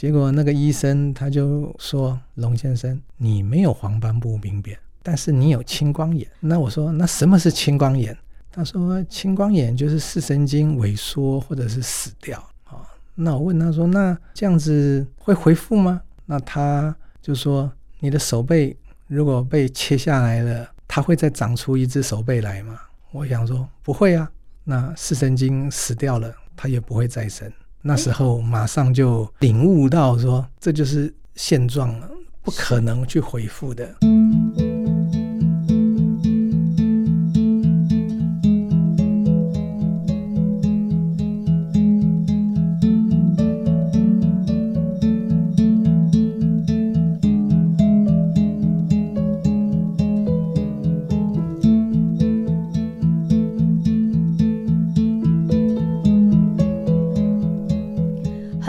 [0.00, 8.16] 结果那个医生他就说：“龙先生，你没有黄斑部病变，但是你有青光眼。”那我说：“那什么是青光眼？”
[8.50, 12.80] 他说：“青光眼就是视神经萎缩或者是死掉啊。”
[13.14, 17.70] 那我问他说：“那这样子会恢复吗？”那他就说
[18.00, 18.74] ：“你的手背
[19.06, 22.80] 如果被切下来了，它会再长出一只手背来吗？”
[23.12, 24.32] 我想说：“不会啊。”
[24.64, 27.52] 那视神经死掉了，它也不会再生。
[27.82, 32.10] 那时候马上就领悟到说：“这就是现状了，
[32.42, 33.88] 不可能去回复的。”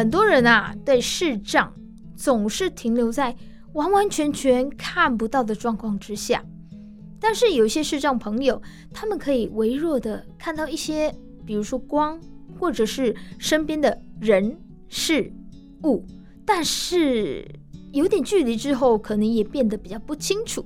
[0.01, 1.71] 很多人啊，对视障
[2.15, 3.35] 总是停留在
[3.73, 6.43] 完完全全看不到的状况之下。
[7.19, 8.59] 但是有一些视障朋友，
[8.91, 11.13] 他们可以微弱的看到一些，
[11.45, 12.19] 比如说光，
[12.59, 14.57] 或者是身边的人
[14.89, 15.31] 事
[15.83, 16.03] 物，
[16.47, 17.47] 但是
[17.91, 20.65] 有点距离之后，可能也变得比较不清楚。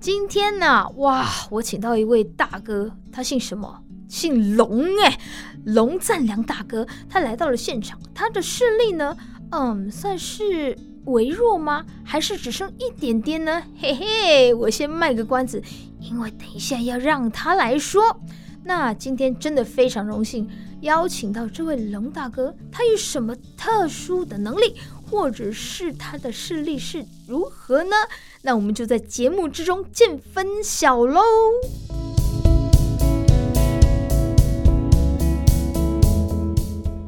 [0.00, 3.84] 今天呢，哇，我请到一位大哥，他姓什么？
[4.14, 5.18] 姓龙哎，
[5.64, 7.98] 龙赞良大哥，他来到了现场。
[8.14, 9.16] 他的视力呢，
[9.50, 11.84] 嗯，算是微弱吗？
[12.04, 13.60] 还是只剩一点点呢？
[13.76, 15.60] 嘿嘿，我先卖个关子，
[15.98, 18.20] 因为等一下要让他来说。
[18.62, 20.48] 那今天真的非常荣幸
[20.82, 24.76] 邀请到这位龙大哥，他有什么特殊的能力，
[25.10, 27.96] 或者是他的视力是如何呢？
[28.42, 31.20] 那我们就在节目之中见分晓喽。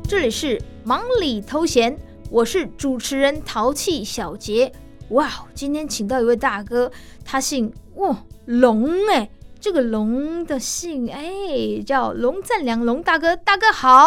[0.09, 1.99] 这里是忙里偷闲，
[2.31, 4.73] 我是主持人淘气小杰。
[5.09, 6.89] 哇，今天请到一位大哥，
[7.25, 14.07] 他姓哇龙哎，这个龙的姓哎叫龙赞良，龙大哥，大哥好。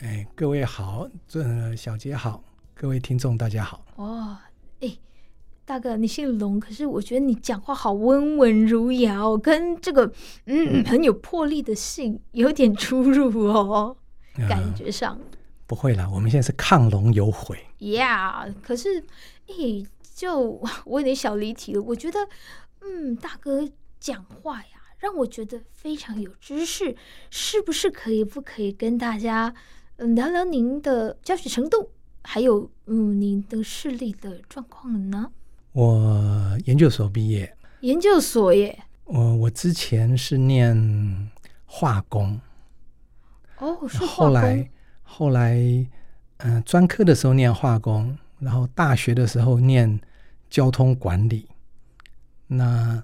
[0.00, 2.42] 哎，各位好，这小杰好，
[2.72, 3.84] 各位听众大家好。
[3.96, 4.38] 哦，
[4.80, 4.90] 哎，
[5.66, 10.10] 大哥你姓龙，可是我觉得你讲话好温文儒雅哦，跟这个
[10.46, 13.98] 嗯很有魄力的姓有点出入哦。
[14.48, 17.58] 感觉上、嗯、不会啦，我们现在是亢龙有悔。
[17.78, 19.04] Yeah，可是，
[19.46, 21.82] 诶，就我有点小离题了。
[21.82, 22.18] 我觉得，
[22.80, 23.68] 嗯，大哥
[24.00, 24.68] 讲话呀，
[24.98, 26.96] 让我觉得非常有知识。
[27.30, 29.54] 是不是可以不可以跟大家
[29.96, 31.90] 嗯聊聊您的教学程度，
[32.22, 35.30] 还有嗯您的视力的状况呢？
[35.72, 38.84] 我研究所毕业，研究所耶。
[39.04, 41.30] 我我之前是念
[41.66, 42.40] 化工。
[43.58, 43.98] 哦，是。
[44.04, 44.70] 后来，
[45.02, 45.54] 后来，
[46.38, 50.00] 嗯、呃，专科的时候念化工，然后大学的时候念
[50.50, 51.48] 交通管理，
[52.48, 53.02] 那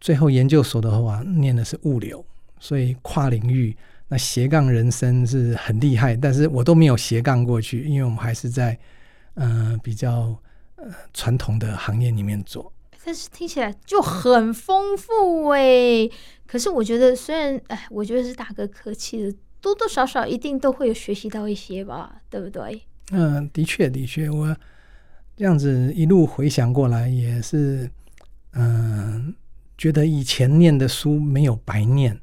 [0.00, 2.24] 最后研究所的话念的是物流，
[2.58, 3.76] 所以跨领域，
[4.08, 8.78] 那斜杠人生是很厉害，但是我都没有斜杠过去，因为我们还是在
[9.34, 10.36] 嗯、呃、比较
[10.76, 12.72] 呃传统的行业里面做。
[13.04, 16.08] 但是听起来就很丰富哎，
[16.46, 19.34] 可是我觉得虽然哎，我觉得是大哥客气的。
[19.60, 22.82] 多多少少一定都会有学习到一些吧，对不对？
[23.10, 24.56] 嗯，的确的确，我
[25.36, 27.90] 这样子一路回想过来，也是
[28.52, 29.34] 嗯，
[29.76, 32.20] 觉得以前念的书没有白念，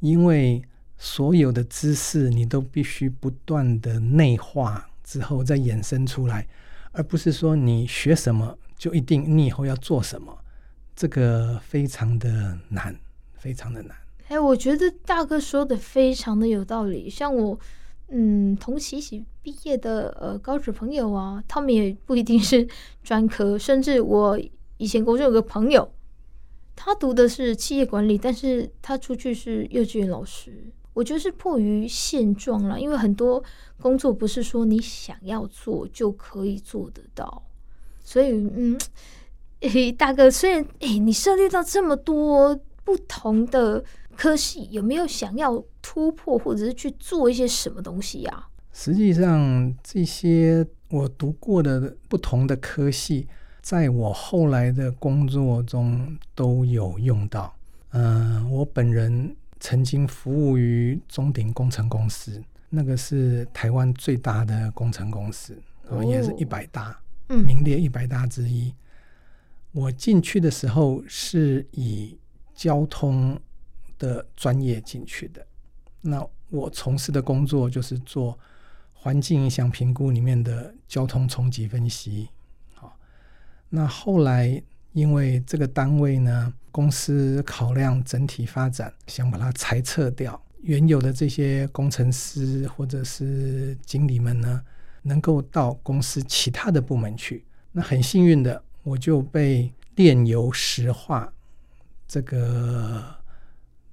[0.00, 0.62] 因为
[0.96, 6.46] 所有的知识你都必须不断的内化之后再衍生出来，
[6.92, 10.36] 而不是说你学什么就一定你以后要做什么，
[10.94, 12.94] 这个非常的难，
[13.34, 13.96] 非常的难。
[14.28, 17.08] 哎，我觉得大哥说的非常的有道理。
[17.08, 17.58] 像我，
[18.08, 22.68] 嗯，同期一起毕业的呃高职朋友啊，他们也不一定是
[23.02, 23.58] 专科。
[23.58, 24.38] 甚至我
[24.76, 25.90] 以前高中有个朋友，
[26.76, 30.70] 他读的是企业管理，但是他出去是幼稚园老师。
[30.92, 33.42] 我觉得是迫于现状了，因为很多
[33.80, 37.42] 工作不是说你想要做就可以做得到。
[38.04, 38.78] 所以，嗯，
[39.60, 43.82] 哎， 大哥，虽然哎，你涉猎到这么多不同的。
[44.18, 48.50] 科系有没有想要突破，或者是去做一些什么东西呀、啊？
[48.72, 53.28] 实际上，这些我读过的不同的科系，
[53.62, 57.54] 在我后来的工作中都有用到。
[57.90, 65.56] 嗯、呃，我本人曾经服务于中鼎工程公司，那个是台湾最大的工程公司，
[65.86, 68.74] 哦、也是一百大，嗯，名列一百大之一。
[69.70, 72.18] 我进去的时候是以
[72.52, 73.40] 交通。
[73.98, 75.46] 的专业进去的，
[76.00, 78.38] 那我从事的工作就是做
[78.92, 82.28] 环境影响评估里面的交通冲击分析。
[82.74, 82.96] 好，
[83.68, 84.62] 那后来
[84.92, 94.62] 因为这个单位呢，公司考量整体发展，想把它裁撤掉，原有的这些工程师或者是经理们呢，
[95.02, 97.44] 能够到公司其他的部门去。
[97.72, 101.32] 那很幸运的，我就被炼油石化
[102.08, 103.04] 这个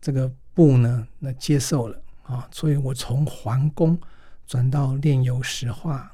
[0.05, 3.99] 这个部呢，那接受了啊，所以我从环工
[4.45, 6.13] 转到炼油石化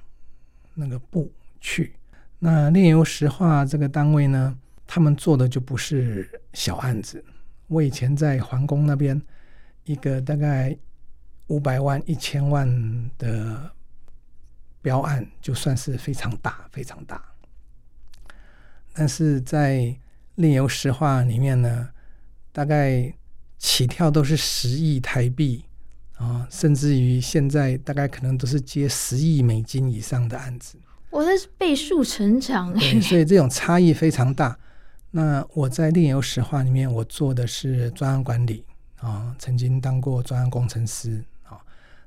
[0.74, 1.30] 那个部
[1.60, 1.94] 去。
[2.40, 4.58] 那炼油石化这个单位呢，
[4.88, 7.22] 他们做的就不是小案子。
[7.68, 9.22] 我以前在环工那边，
[9.84, 10.74] 一个大概
[11.48, 13.70] 五百万、一千万的
[14.82, 17.22] 标案，就算是非常大、非常大。
[18.94, 19.94] 但是在
[20.36, 21.90] 炼油石化里面呢，
[22.54, 23.14] 大概
[23.62, 25.64] 起跳都是十亿台币
[26.18, 30.80] 啊，甚至于现在大概可能都是接十亿美金以上的案子。
[31.12, 34.58] 我这是倍数成长哎，所以这种差异非常大。
[35.12, 38.66] 那我在炼油石化里面，我做的是专案管理
[38.98, 41.60] 啊，曾经当过专案工程师啊。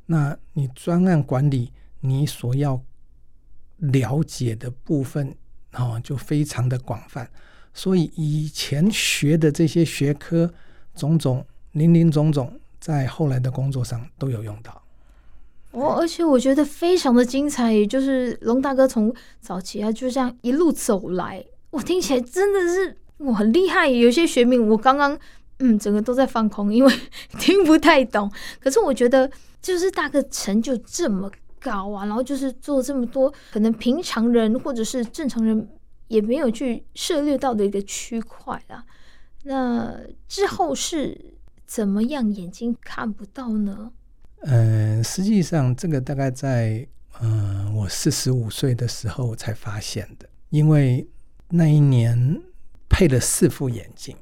[0.07, 1.71] 那你专案管理，
[2.01, 2.83] 你所要
[3.77, 5.33] 了解的部分
[5.71, 7.31] 啊，就非常的广泛。
[7.73, 10.53] 所以以前学的这些学科，
[10.95, 14.83] 种种林林总总，在后来的工作上都有用到。
[15.73, 21.45] 哦，而且我觉得非常的精彩，也就是龙大哥从早期啊就这样一路走来。
[21.71, 25.19] 我听起来真的是我很厉害，有些学名我刚刚
[25.59, 26.95] 嗯整个都在放空，因为
[27.41, 28.31] 听不太懂。
[28.61, 29.29] 可是我觉得
[29.61, 35.69] 就是大哥成就这么高啊，然后就是做这么多可能平常人或者是正常人
[36.07, 38.85] 也没有去涉猎到的一个区块啊。
[39.45, 39.99] 那
[40.29, 43.93] 之后是怎么样眼睛看不到呢？
[44.43, 46.87] 嗯，实际上这个大概在
[47.23, 51.09] 嗯我四十五岁的时候才发现的，因为。
[51.51, 52.43] 那一年
[52.89, 54.17] 配了四副眼镜，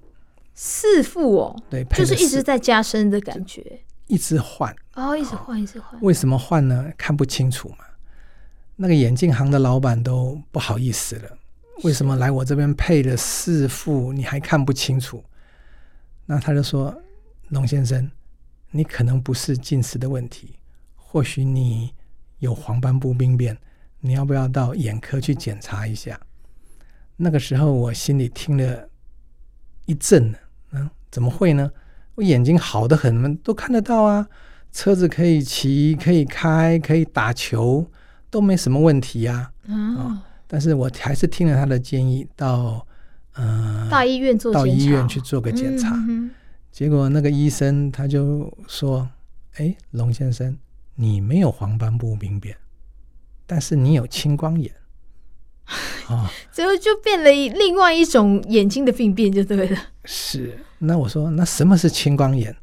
[0.55, 5.99] 四副哦，对，就是一直在加深的感觉，一直换哦，一直换，一直换。
[6.03, 6.93] 为什么换呢？
[6.99, 7.77] 看不清楚嘛。
[8.77, 11.39] 那个眼镜行的老板都不好意思了，
[11.83, 15.23] 为什么来我这边配了四副，你还看不清楚？
[16.27, 16.97] 那他就说
[17.51, 18.09] ：“龙先生，
[18.71, 20.57] 你可能不是近视的问题，
[20.95, 21.93] 或许你
[22.39, 23.59] 有黄斑部病变，
[24.01, 26.21] 你要不要到眼科去检查一下？”
[27.17, 28.89] 那个时候我心里听了
[29.87, 30.35] 一震，
[30.71, 31.71] 嗯，怎么会呢？
[32.15, 34.29] 我眼睛好得很，都看得到啊，
[34.71, 37.91] 车子可以骑，可以开，可以打球，
[38.31, 39.53] 都没什么问题呀。
[39.67, 42.87] 啊，但是我还是听了他的建议，到
[43.33, 45.97] 呃大医院做到医院去做个检查。
[46.71, 49.09] 结果那个医生他就说
[49.57, 50.55] ：“哎，龙先生，
[50.97, 52.55] 你没有黄斑部病变，
[53.47, 54.71] 但是你有青光眼。
[56.09, 59.79] ”啊，最后就变了另外一种眼睛的病变，就对了。
[60.05, 62.55] 是，那我说，那什么是青光眼？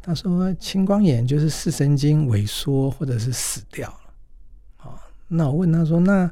[0.00, 4.88] 他说，青光眼就是视神经萎缩或者是死掉了。
[4.88, 4.96] 啊，
[5.28, 6.30] 那我问他说，那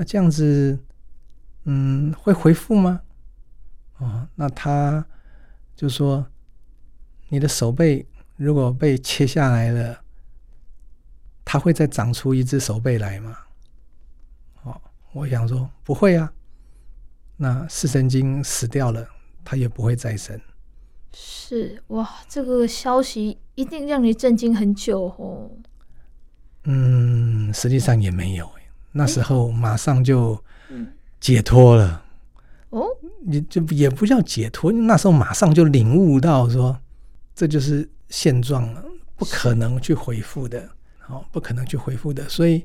[0.00, 0.78] 那这样子，
[1.64, 3.02] 嗯，会恢复吗？
[3.98, 5.04] 哦，那他
[5.74, 6.24] 就说，
[7.28, 8.06] 你的手背
[8.36, 10.00] 如果被切下来了，
[11.44, 13.36] 它会再长出一只手背来吗？
[14.62, 14.80] 哦
[15.12, 16.32] 我想说不会啊，
[17.36, 19.08] 那视神经死掉了，
[19.44, 20.40] 它也不会再生。
[21.12, 25.50] 是哇，这个消息一定让你震惊很久哦。
[26.64, 28.48] 嗯，实际上也没有，
[28.98, 30.36] 那时候马上就
[31.20, 32.04] 解脱了。
[32.70, 32.84] 哦，
[33.24, 36.76] 你就也不叫解脱，那时候马上就领悟到说，
[37.34, 38.84] 这就是现状了，
[39.16, 40.68] 不可能去回复的，
[41.06, 42.64] 哦，不可能去回复的，所以。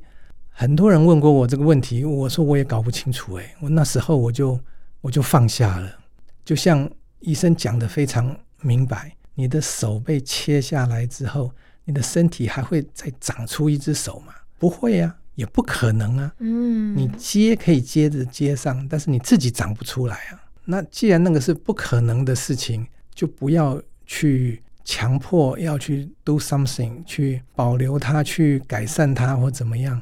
[0.55, 4.59] 很多人问过我这个问题，我说我也搞不清楚哎，我那时候我就
[5.01, 5.97] 我就放下了，
[6.45, 6.87] 就像
[7.21, 11.51] 医生讲的非常明白，你的手被切下来之后，
[11.85, 14.31] 你的身体还会再长出一只手吗？
[14.59, 16.33] 不会啊，也不可能啊。
[16.39, 20.43] 嗯，你接可以接着接上，但是你自己长不出来啊。
[20.65, 30.01] 那既然那个是不可能的事情，就不要去强迫要去 do something，去保留它，去改善它或怎么样。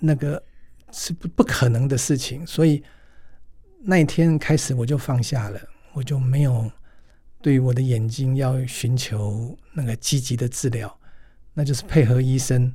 [0.00, 0.42] 那个
[0.92, 2.82] 是不不可能的事情，所以
[3.80, 5.60] 那一天开始我就放下了，
[5.92, 6.70] 我就没有
[7.40, 10.94] 对我的眼睛要寻求那个积极的治疗，
[11.54, 12.72] 那就是配合医生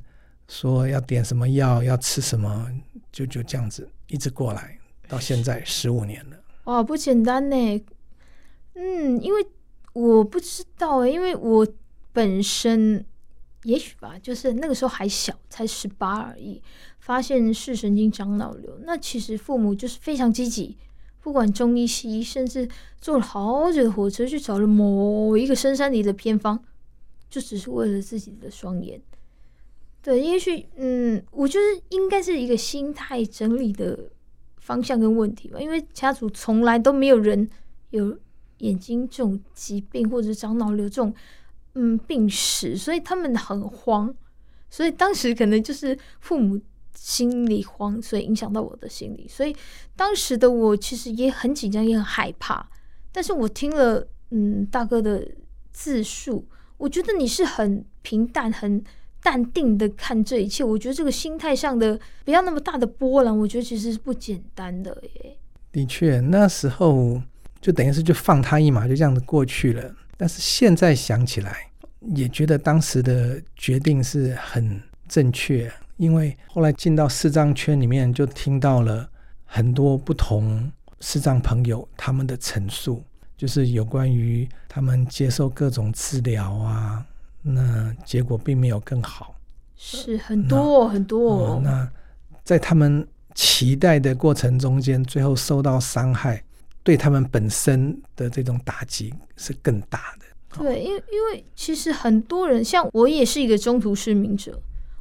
[0.50, 2.68] 说要点什么药，要吃什么，
[3.12, 4.76] 就就这样子一直过来，
[5.08, 6.36] 到现在十五年了。
[6.64, 7.84] 哇，不简单呢。
[8.74, 9.46] 嗯，因为
[9.92, 11.66] 我不知道，因为我
[12.12, 13.04] 本身
[13.62, 16.60] 也许吧，就是那个时候还小，才十八而已，
[16.98, 18.76] 发现视神经长脑瘤。
[18.82, 20.76] 那其实父母就是非常积极，
[21.20, 22.68] 不管中医西医，甚至
[23.00, 26.60] 坐了好久的火车去找了某一个深山里的偏方，
[27.30, 29.00] 就只是为了自己的双眼。
[30.02, 34.10] 对，也许嗯，我觉得应该是一个心态整理的
[34.58, 35.60] 方向跟问题吧。
[35.60, 37.48] 因为家族从来都没有人
[37.90, 38.18] 有
[38.58, 41.14] 眼睛这种疾病，或者长脑瘤这种。
[41.74, 44.12] 嗯，病史，所以他们很慌，
[44.68, 46.60] 所以当时可能就是父母
[46.96, 49.54] 心里慌，所以影响到我的心理，所以
[49.94, 52.68] 当时的我其实也很紧张，也很害怕。
[53.12, 55.24] 但是我听了嗯大哥的
[55.70, 56.44] 自述，
[56.76, 58.82] 我觉得你是很平淡、很
[59.22, 60.64] 淡定的看这一切。
[60.64, 65.36] 我觉得这个心态上的不要那么大的波澜，我觉得其实是不简单的耶。
[65.72, 67.22] 的确，那时候
[67.60, 69.94] 就等于是就放他一马，就这样子过去了。
[70.16, 71.70] 但是现在想起来，
[72.14, 79.08] 也觉得当时的决定是很正确，因为后来进到视障圈里面，就听到了
[79.44, 83.02] 很多不同视障朋友他们的陈述，
[83.36, 87.06] 就是有关于他们接受各种治疗啊，
[87.42, 89.34] 那结果并没有更好，
[89.76, 91.54] 是很多很多。
[91.54, 91.90] 哦，那
[92.44, 96.42] 在他们期待的过程中间，最后受到伤害。
[96.82, 100.24] 对他们本身的这种打击是更大的。
[100.58, 104.58] 对，因为因为其实很多人像我也是一个中途失明者，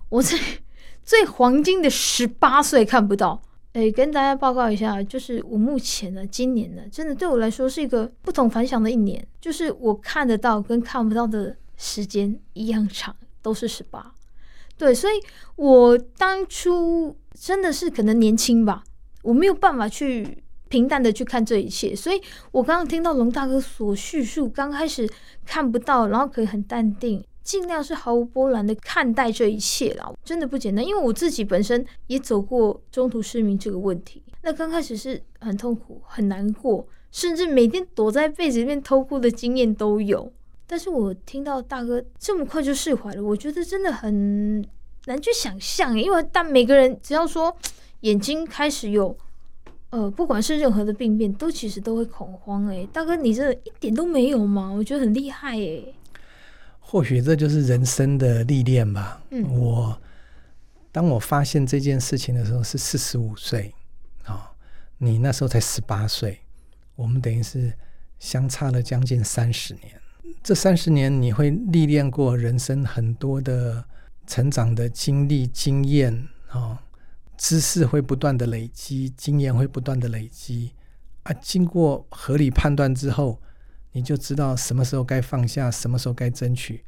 [0.10, 0.38] 我在
[1.02, 3.42] 最黄金的十八岁看不到。
[3.72, 9.26] 哎，跟大家报告一下，就是我目前呢，今年呢，真的对我来说是一个不同凡响的一年。
[9.40, 14.14] 就是我看得到跟看不到的时间一样长，都是十八。
[14.78, 15.14] 对，所以
[15.56, 18.84] 我当初真的是可能年轻吧，
[19.24, 20.44] 我没有办法去。
[20.70, 22.22] 平淡的去看这一切，所以
[22.52, 25.10] 我刚刚听到龙大哥所叙述，刚开始
[25.44, 30.86] 看不到，然后可以很淡定，尽量是毫无波澜的看待这一切啦，真的不简单。
[30.86, 40.32] 因为我自己本身也走过中途失明这个问题，那刚开始是很痛苦、很难过，甚至每天躲在被子里面偷哭的经验都有。
[40.70, 44.62] 但是我听到大哥这么快就释怀了，我觉得真的很
[45.08, 47.58] 难去想象，因为但每个人只要说
[48.02, 49.18] 眼睛开始有。
[49.92, 52.88] 呃，不管是任何的病变，都其实都会恐慌哎。
[52.94, 54.72] 大哥，你这一点都没有吗？
[54.72, 55.84] 我觉得很厉害哎。
[56.80, 59.20] 或许这就是人生的历练吧。
[59.32, 60.00] 嗯，我
[60.92, 63.74] 当我发现这件事情的时候是四十五岁，
[64.26, 64.52] 啊，
[65.00, 66.40] 你那时候才十八岁，
[66.96, 67.74] 我们等于是
[68.20, 69.99] 相差了将近三十年。
[70.44, 73.86] 这三十年你会历练过人生很多的
[74.26, 76.84] 成长的经历、经验啊。
[77.42, 80.74] 知识会不断的累积，经验会不断的累积，
[81.24, 83.42] 啊，经过合理判断之后，
[83.94, 86.84] 你就知道什么时候该放下，什么时候该争取。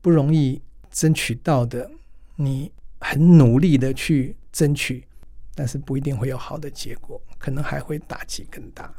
[0.00, 0.60] 不容易
[0.90, 1.88] 争取到的，
[2.34, 5.06] 你很努力的去争取，
[5.54, 8.92] 但是不一定会有好的结果，可能还会打击更大。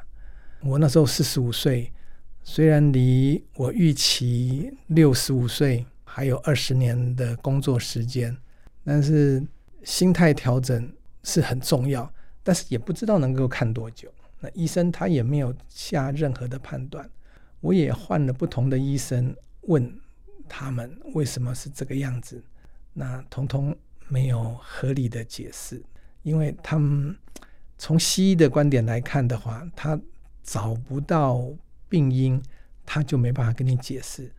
[0.62, 1.92] 我那时候四十五岁，
[2.46, 8.38] 虽然离我预期六十五岁还有二十年的工作时间，
[8.86, 9.46] 但是。
[9.84, 12.12] 心态调整是很重要，
[12.42, 14.12] 但是也不知道能够看多久。
[14.40, 17.08] 那医生他也没有下任何的判断，
[17.60, 19.96] 我也换了不同的医生，问
[20.50, 22.44] 他们为什么是这个样子，
[22.94, 25.80] 那通通没有合理的解释，
[26.24, 27.16] 因为他们
[27.78, 30.02] 从西医的观点来看的话，他
[30.42, 31.48] 找不到
[31.96, 32.42] 病因，
[32.86, 34.30] 他就没办法跟你解释。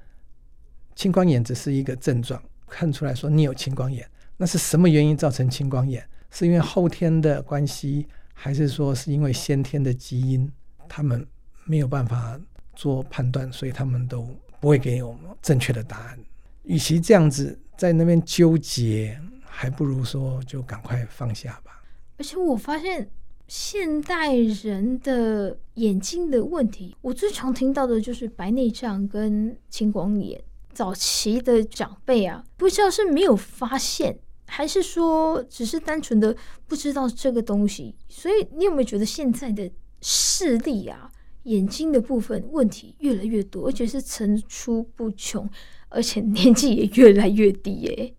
[0.94, 4.06] 青光眼只是一个症状，看出来说你有青光眼。
[4.36, 6.06] 那是什么原因造成青光眼？
[6.30, 10.52] 是因为后天的关系，还是说是因为先天的基因？
[10.86, 11.26] 他们
[11.64, 12.38] 没有办法
[12.74, 14.28] 做判断，所以他们都
[14.60, 16.18] 不会给我们正确的答案。
[16.64, 21.82] 与其这样子在那边纠结，还不如说就赶快放下吧。
[22.18, 23.08] 而且我发现
[23.48, 30.42] 现代人的眼睛的问题，我最常听到的就是白内障跟青光眼。
[30.72, 34.18] 早期的长辈啊，不知道是没有发现。
[34.48, 36.36] 还是说，只是单纯的
[36.66, 39.68] 不知道这个东西，所以你有没有觉得现在的
[40.00, 41.10] 视力啊，
[41.44, 45.48] 眼睛的部分问题越来越多，而且是层出不穷，
[45.88, 48.14] 而且年纪也越来越低耶？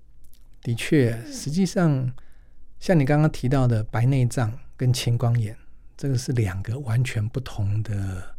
[0.62, 2.12] 的确，实际上
[2.80, 5.58] 像你刚刚提到的白内障跟青光眼，
[5.98, 8.36] 这个是两个完全不同的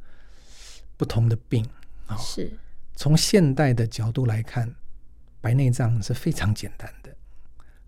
[0.97, 1.67] 不同的病
[2.07, 2.17] 啊。
[2.17, 2.51] 是
[2.95, 4.73] 从现代的角度来看，
[5.41, 7.15] 白内障是非常简单的。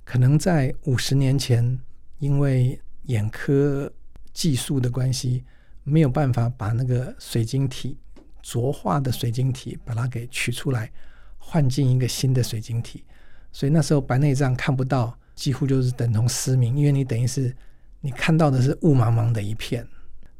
[0.04, 1.80] 可能在五十年前，
[2.18, 3.90] 因为眼科
[4.32, 5.44] 技术的关系，
[5.84, 7.96] 没有办法把那个水晶体
[8.42, 10.90] 浊化的水晶体把它给取出来，
[11.38, 13.04] 换进一个新的水晶体，
[13.52, 17.54] 所以那时候白内障看不到，几乎就是等同失明，因为你等于是
[18.00, 19.86] 你看到的是雾茫茫的一片。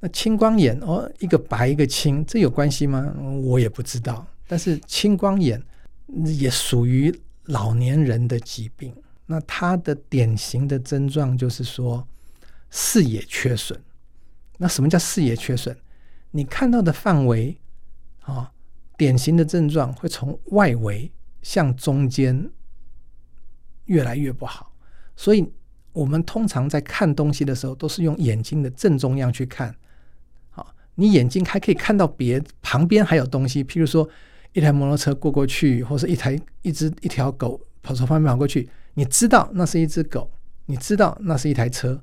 [0.01, 3.15] 那青光眼哦，一个白一个青，这有关系吗？
[3.43, 4.27] 我也不知道。
[4.47, 5.63] 但是青光眼
[6.25, 7.15] 也属于
[7.45, 8.95] 老年人的疾病。
[9.27, 12.07] 那它的典型的症状就是说
[12.71, 13.79] 视野缺损。
[14.57, 15.77] 那什么叫视野缺损？
[16.31, 17.57] 你看到的范围
[18.23, 18.51] 啊、
[18.97, 21.11] 典型的症状会从外围
[21.43, 22.51] 向中间
[23.85, 24.73] 越来越不好。
[25.15, 25.53] 所以，
[25.93, 29.75] 我们通常在看东西的时候，都是用眼睛的正中央去看。
[30.51, 34.09] 好，你眼睛还可以看到别旁边还有东西，譬如说
[34.53, 40.31] 一台摩托车过过去，或是一台一只一条狗跑从旁边跑过去，你知道那是一只狗，
[40.67, 42.01] 你知道那是一台车，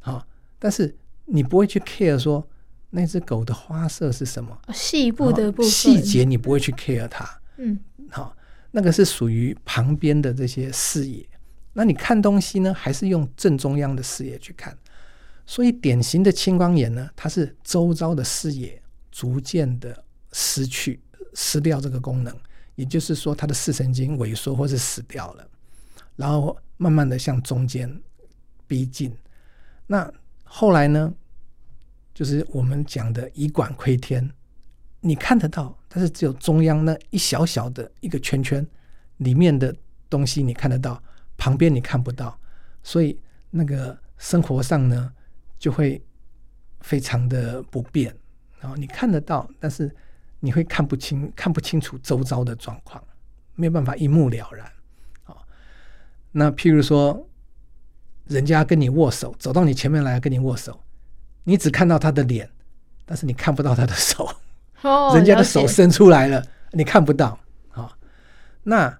[0.00, 0.26] 好，
[0.58, 0.94] 但是
[1.24, 2.46] 你不会去 care 说
[2.90, 7.78] 那只狗的花色是什么，细部的部分细节你不会去 care 它，嗯，
[8.10, 8.36] 好，
[8.72, 11.26] 那个是属于旁边的这些视野。
[11.72, 14.76] 那你看东西呢，还是用正中央的视野去看？
[15.46, 21.00] 所以典型的青光眼呢，它是周遭的视野逐渐的失去、
[21.34, 22.36] 失掉这个功能，
[22.74, 25.48] 也就是说，它的视神经萎缩或是死掉了，
[26.16, 28.00] 然后慢慢的向中间
[28.66, 29.12] 逼近。
[29.86, 30.12] 那
[30.44, 31.12] 后来呢，
[32.14, 34.28] 就是我们讲的以管窥天，
[35.00, 38.64] 你看得到，但是只有中央那一小小的一个圈圈
[39.16, 39.74] 里面的
[40.08, 41.02] 东西你看得到。
[41.40, 42.38] 旁边你看不到，
[42.82, 43.18] 所以
[43.48, 45.10] 那个生活上呢，
[45.58, 45.98] 就会
[46.80, 48.14] 非常的不便。
[48.60, 49.90] 然后你看得到，但是
[50.38, 53.02] 你会看不清、看不清楚周遭的状况，
[53.54, 54.70] 没有办法一目了然。
[56.30, 57.26] 那譬如说，
[58.26, 60.78] 人家跟你握手，走到你前面来跟你握手，
[61.44, 62.50] 你只看到他的脸，
[63.06, 64.28] 但是你看不到他的手。
[64.84, 67.40] 哦，人家的手伸出来了，你看不到。
[67.70, 67.96] 啊，
[68.62, 68.98] 那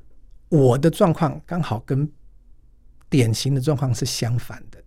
[0.49, 2.11] 我的状况刚好跟。
[3.11, 4.83] 典型的状况是相反的，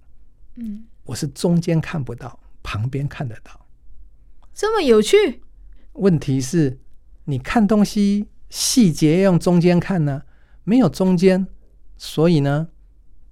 [0.55, 3.67] 嗯，我是中间看不到，旁边看得到，
[4.53, 5.43] 这么有趣。
[5.91, 6.79] 问题是，
[7.25, 10.23] 你看东西细节要用中间看呢，
[10.63, 11.45] 没有中间，
[11.97, 12.69] 所以呢，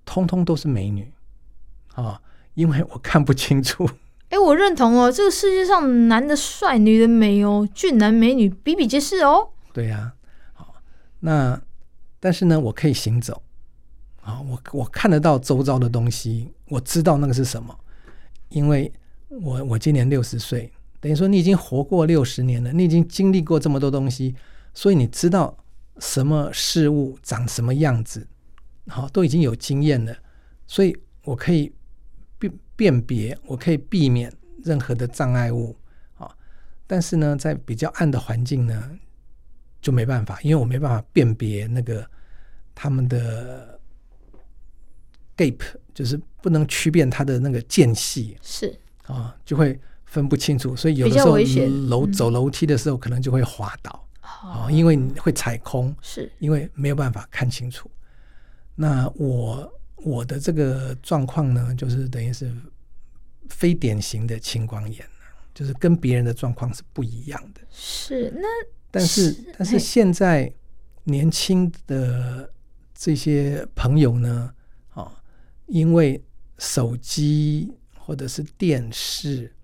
[0.04, 1.13] 通通都是美女
[1.94, 2.22] 啊、哦，
[2.56, 3.89] 因为我看不清楚。
[4.30, 9.52] 哎，我认同哦，这个世界上男的帅，女的美哦，俊男美女比比皆是哦。
[9.74, 10.13] 对呀、
[10.54, 10.76] 啊，好，
[11.22, 11.62] 那
[12.20, 13.42] 但是呢，我可以行走。
[14.32, 17.78] 啊，我我看得到周遭的东西，我知道那个是什么，
[18.48, 18.89] 因为
[19.28, 24.34] 我我今年六十岁，等于说你已经活过六十年了，你已经经历过这么多东西，
[24.74, 25.58] 所以你知道
[26.00, 28.26] 什么事物长什么样子，
[28.88, 30.15] 好，都已经有经验了，
[30.65, 31.74] 所以我可以
[32.39, 34.32] 辨辨别，我可以避免
[34.63, 35.76] 任何的障碍物，
[36.15, 36.34] 啊，
[36.88, 38.91] 但是呢，在比较暗的环境呢，
[39.82, 42.10] 就没办法，因为我没办法辨别那个
[42.74, 43.81] 他们的。
[45.42, 45.60] Gap
[45.94, 48.74] 就是不能区辨它的那个间隙，是
[49.08, 51.38] 啊，就会分不清楚，所以有的时候
[51.88, 57.90] 楼走楼梯的时候可能就会滑倒啊，因为你会踩空，是因为没有办法看清楚。
[58.76, 62.52] 那我我的这个状况呢，就是等于是
[63.50, 65.06] 非典型的青光眼，
[65.54, 67.62] 就是跟别人的状况是不一样的。
[67.70, 68.48] 是那
[68.90, 70.52] 但是但是现在
[71.04, 72.50] 年轻的
[72.96, 74.54] 这些朋友呢？
[75.72, 76.22] 因为
[76.58, 79.56] 手机或者是电视，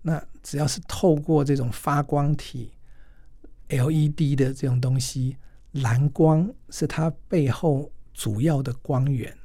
[0.00, 2.72] 那只要是透过这种发光体
[3.68, 5.36] LED 的这种东西，
[5.72, 9.36] 蓝光是它背后主要的光源。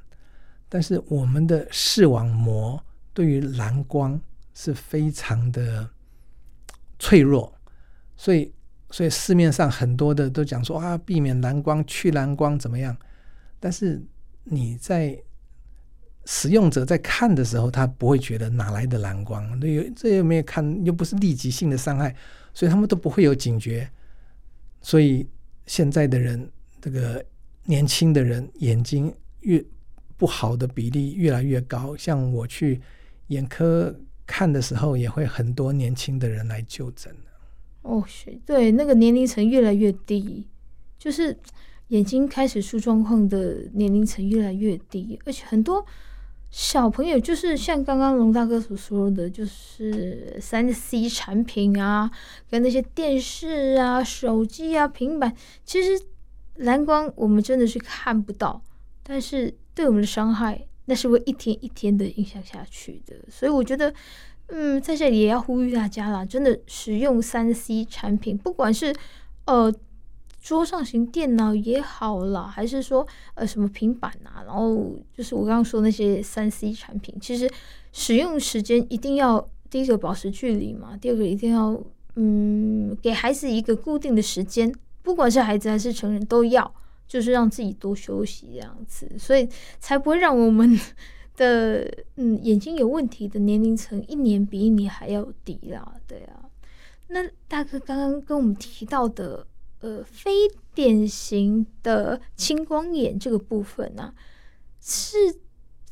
[0.66, 4.18] 但是我们的视网膜对于蓝光
[4.54, 5.90] 是非常的
[6.98, 7.52] 脆弱，
[8.16, 8.50] 所以
[8.90, 12.96] 所以市面上很多的都讲说啊，避免蓝光、去蓝光怎么样？
[13.60, 14.02] 但是
[14.44, 15.22] 你在
[16.30, 22.14] 使用者在看的时候，他不会觉得哪来的蓝光，这这又没有看，又不是立即性的伤害，
[22.52, 23.90] 所以他们都不会有警觉。
[24.82, 25.26] 所以
[25.64, 26.46] 现在的人，
[26.82, 27.24] 这个
[27.64, 29.10] 年轻的人眼睛
[29.40, 29.64] 越
[30.18, 31.96] 不好的比例越来越高。
[31.96, 32.78] 像我去
[33.28, 37.10] 眼科看的时候，也会很多年轻的人来就诊。
[37.80, 38.04] 哦，
[38.44, 40.46] 对，那个年龄层越来越低，
[40.98, 41.34] 就是
[41.86, 45.82] 眼睛开始出状况的年龄层越来越低，而且很多。
[46.50, 52.10] 小朋友就是像刚刚龙大哥所说的，就是三 C 产品啊，
[52.50, 55.34] 跟那些电视啊、手机啊、平板，
[55.64, 56.02] 其实
[56.56, 58.62] 蓝光我们真的是看不到，
[59.02, 63.14] 但是对我们的伤害，那是会一天一天的影响下去的。
[63.30, 63.92] 所以我觉得，
[64.46, 68.94] 嗯，在这里也要呼吁大家啦，真的使用三 C 产品，不管是
[69.44, 69.72] 呃
[70.40, 77.50] 桌上型电脑也好啦，还是说呃什么平板啊，然后就是我刚刚说那些三 C 产品，其实
[77.92, 81.78] 使用时间一定要第一个保持距离嘛，第二个一定要
[82.14, 84.72] 嗯给孩子一个固定的时间，
[85.02, 86.72] 不管是孩子还是成人都要，
[87.06, 89.46] 就是让自己多休息这样子，所以
[89.80, 90.78] 才不会让我们
[91.36, 96.48] 的 嗯眼睛有问题的年龄层一年比一年还要低啦，对啊。
[97.08, 99.44] 那大哥刚刚跟我们提到的。
[99.80, 100.30] 呃，非
[100.74, 104.14] 典型的青光眼这个部分呢、啊，
[104.80, 105.16] 是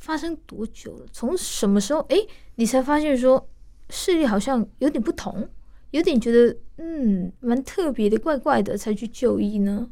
[0.00, 1.06] 发生多久了？
[1.12, 2.00] 从什么时候？
[2.08, 2.16] 哎，
[2.56, 3.48] 你才发现说
[3.90, 5.48] 视力好像有点不同，
[5.92, 9.88] 有点觉得嗯，蛮特别的，怪怪的，才去就医呢？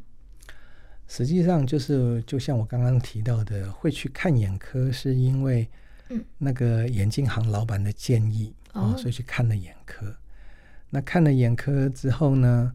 [1.07, 5.69] 实际上就是，就像我刚刚提到的，会去看眼科，是因为
[6.37, 10.13] 那个眼镜行老板的建议啊、所以去看了眼科。
[10.89, 12.73] 那看了眼科之后呢？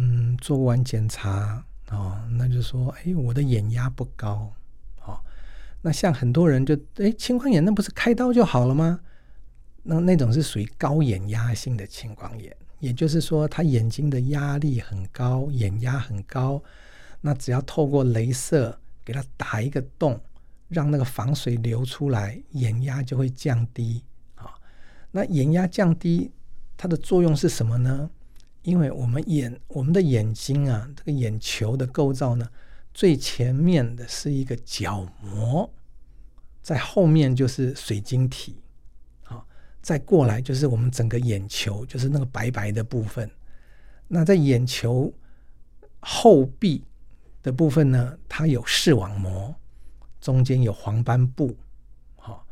[0.00, 4.52] 嗯，做完检查哦，那就说，哎，我的眼压不高，
[5.04, 5.18] 哦，
[5.82, 9.00] 那像很多人就，哎，青光眼那不是开刀就好了吗？
[9.82, 16.62] 那那种是属于高眼压性的青光眼，也就是说，他眼睛的压力很高，眼压很高，
[17.20, 20.20] 那只要透过镭射给他打一个洞，
[20.68, 24.04] 让那个房水流出来，眼压就会降低
[24.36, 24.54] 啊，
[25.10, 26.30] 那眼压降低，
[26.76, 28.08] 它的作用是什么呢？
[28.62, 32.48] 因为我们眼，我们的眼睛啊，这个眼球的构造呢，
[32.92, 35.72] 最前面的是一个角膜，
[36.60, 38.60] 在后面就是水晶体，
[39.22, 39.46] 好，
[39.80, 43.30] 再过来就是我们整个眼球，就是那个白白的部分。
[44.08, 45.12] 那在眼球
[46.00, 46.84] 后壁
[47.42, 49.54] 的部分呢，它有视网膜，
[50.20, 51.56] 中间有黄斑部，
[52.16, 52.46] 好，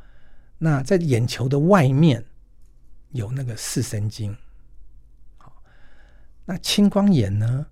[0.57, 2.25] 那在眼球的外面
[3.11, 4.35] 有那个视神经。
[6.49, 7.67] 那青光眼呢，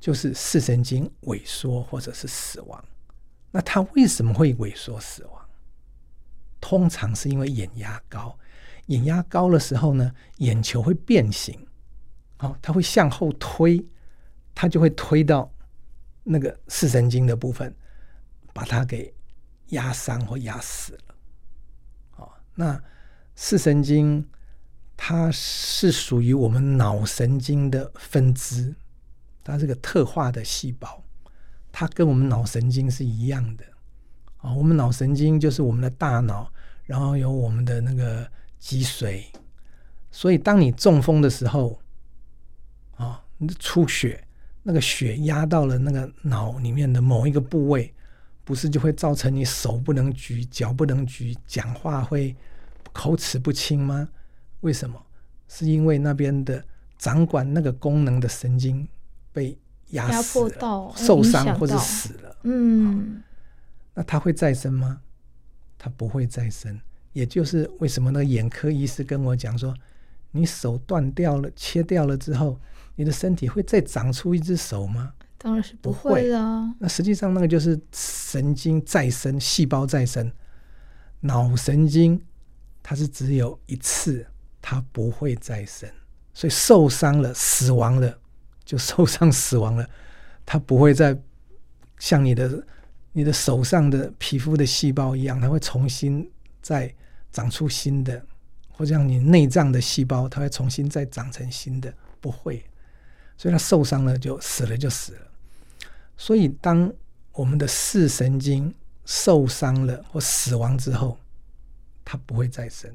[0.00, 2.84] 就是视神经萎缩或者是死亡。
[3.50, 5.48] 那它为什么会萎缩死亡？
[6.60, 8.38] 通常是因为眼压高，
[8.86, 11.66] 眼压高的时候呢，眼球会变形，
[12.38, 13.86] 哦，它会向后推，
[14.54, 15.52] 它就会推到
[16.24, 17.76] 那个视神经的部分，
[18.54, 19.14] 把它给
[19.68, 21.14] 压伤或压死了。
[22.16, 22.82] 哦，那
[23.34, 24.26] 视神经。
[24.96, 28.74] 它是属于我们脑神经的分支，
[29.44, 31.04] 它是个特化的细胞，
[31.70, 33.64] 它跟我们脑神经是一样的
[34.38, 34.52] 啊。
[34.54, 36.50] 我们脑神经就是我们的大脑，
[36.84, 38.26] 然后有我们的那个
[38.58, 39.24] 脊髓，
[40.10, 41.78] 所以当你中风的时候，
[42.96, 44.26] 啊，你出血，
[44.62, 47.94] 那个血压到了那个脑里面的某一个部位，
[48.44, 52.34] 不是就会造成你手不能举、脚不能举、讲话会
[52.92, 54.08] 口齿不清吗？
[54.66, 55.00] 为什么？
[55.46, 56.64] 是因为那边的
[56.98, 58.86] 掌管那个功能的神经
[59.32, 59.56] 被
[59.90, 62.36] 压死迫到、受伤或者死了。
[62.42, 63.22] 嗯，
[63.94, 65.00] 那它会再生吗？
[65.78, 66.80] 它不会再生。
[67.12, 69.72] 也就是为什么那个眼科医师跟我讲说，
[70.32, 72.58] 你手断掉了、切掉了之后，
[72.96, 75.12] 你的身体会再长出一只手吗？
[75.38, 76.74] 当然是不会啦。
[76.80, 80.32] 那实际上那个就是神经再生、细胞再生。
[81.20, 82.20] 脑神经
[82.82, 84.26] 它是只有一次。
[84.68, 85.88] 它不会再生，
[86.34, 88.18] 所以受伤了、死亡了，
[88.64, 89.88] 就受伤死亡了。
[90.44, 91.16] 它不会再
[92.00, 92.66] 像你的、
[93.12, 96.28] 你的手上的皮肤的细胞一样，它会重新
[96.60, 96.92] 再
[97.30, 98.26] 长出新的，
[98.68, 102.60] 或者像你内脏的细胞，它会重新再长成新的，不会。
[103.36, 105.20] 所以它受伤了就死了就死了。
[106.16, 106.92] 所以当
[107.30, 108.74] 我们的视神经
[109.04, 111.16] 受伤了或死亡之后，
[112.04, 112.92] 它不会再生，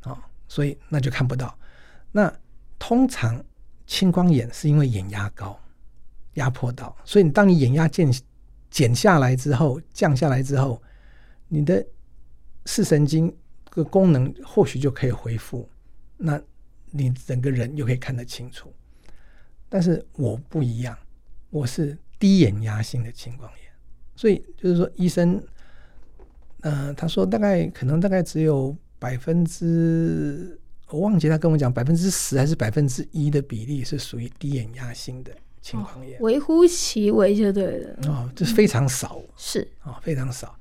[0.00, 1.56] 啊、所以那就看不到。
[2.10, 2.32] 那
[2.78, 3.44] 通常
[3.86, 5.60] 青光眼是因为眼压高，
[6.34, 6.96] 压迫到。
[7.04, 8.10] 所以你当你眼压减
[8.70, 10.82] 减下来之后，降下来之后，
[11.48, 11.84] 你的
[12.64, 13.34] 视神经
[13.70, 15.68] 的功能或许就可以恢复，
[16.16, 16.40] 那
[16.90, 18.72] 你整个人又可以看得清楚。
[19.68, 20.96] 但是我不一样，
[21.50, 23.70] 我是低眼压性的青光眼，
[24.16, 25.42] 所以就是说医生，
[26.60, 28.74] 呃，他说大概可能大概只有。
[28.98, 30.58] 百分之
[30.88, 35.30] 我忘记他跟我讲百分之十还是百分之一的比例是属于低眼压性的
[35.60, 37.98] 青光眼，微乎其微就对了。
[38.08, 40.58] 哦，这是非常少，嗯、是啊、哦，非常少。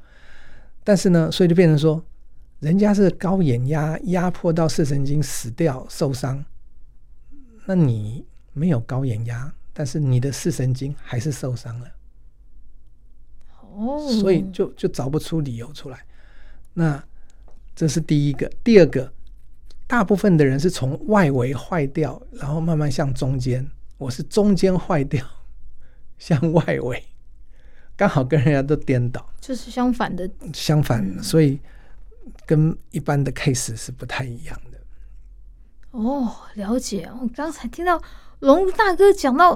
[0.83, 2.03] 但是呢，所以就变成说，
[2.59, 6.43] 人家是高眼压压迫到视神经死掉受伤，
[7.65, 11.91] 那你没有高眼压，但是你的视神经还是受伤了，
[13.61, 16.05] 哦，所以就就找不出理由出来，
[16.73, 17.01] 那。
[17.77, 19.13] 这是第一个，第二个，
[19.85, 23.69] 大部分的人是从外围坏掉，然后慢慢向中间。
[23.99, 25.23] 我是中间坏掉，
[26.17, 27.03] 向外围，
[27.95, 30.27] 刚好跟人家都颠倒，就是相反的。
[30.55, 31.59] 相反，嗯、所以
[32.47, 34.79] 跟一般的 case 是不太一样的。
[35.91, 37.07] 哦，了解。
[37.21, 38.01] 我刚才听到
[38.39, 39.53] 龙大哥讲到，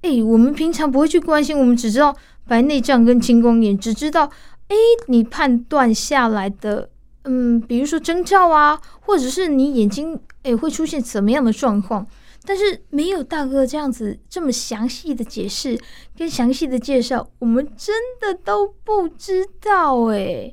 [0.00, 4.24] 哎、欸，我们平常不会去关心，我们只知道白内障跟青光眼，只知道，
[4.68, 6.88] 哎、欸，你判断下来的，
[7.24, 12.06] 嗯，比如说征兆啊，或者是你眼睛，哎、会出现怎么样的状况。
[12.44, 15.80] 但是没有大哥这样子这么详细的解释
[16.16, 20.52] 跟详细的介绍，我们真的都不知道哎。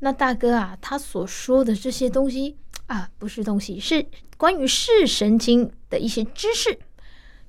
[0.00, 2.56] 那大哥啊，他所说的这些东西
[2.86, 4.04] 啊，不是东西，是
[4.36, 6.76] 关于视神经的一些知识，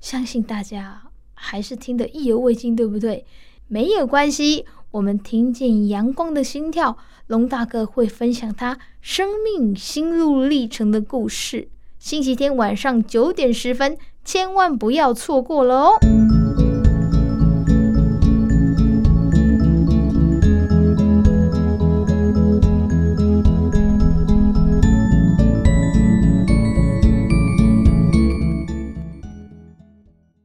[0.00, 1.02] 相信大家
[1.34, 3.26] 还是听得意犹未尽，对不对？
[3.66, 11.68] 没有关系，我们听见阳光的心跳，龙大哥会分享他生命心路历程的故事。
[11.98, 16.21] 星期天晚上九点十分，千万不要错过了哦！